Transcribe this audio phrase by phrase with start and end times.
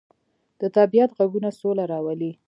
[0.61, 2.31] د طبیعت غږونه سوله راولي.